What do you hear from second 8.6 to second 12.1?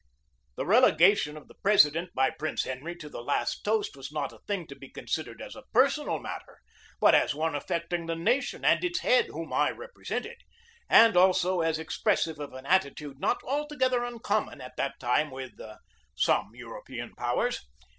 and its head, whom I represented, and also as ex